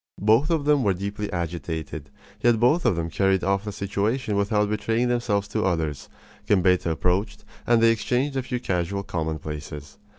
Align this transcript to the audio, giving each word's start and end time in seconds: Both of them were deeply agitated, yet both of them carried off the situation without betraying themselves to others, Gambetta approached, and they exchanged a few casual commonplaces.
Both 0.19 0.49
of 0.49 0.65
them 0.65 0.81
were 0.83 0.95
deeply 0.95 1.31
agitated, 1.31 2.09
yet 2.41 2.59
both 2.59 2.85
of 2.87 2.95
them 2.95 3.11
carried 3.11 3.43
off 3.43 3.65
the 3.65 3.71
situation 3.71 4.35
without 4.35 4.67
betraying 4.67 5.09
themselves 5.09 5.47
to 5.49 5.61
others, 5.63 6.09
Gambetta 6.47 6.89
approached, 6.89 7.45
and 7.67 7.83
they 7.83 7.91
exchanged 7.91 8.35
a 8.35 8.41
few 8.41 8.59
casual 8.59 9.03
commonplaces. 9.03 9.99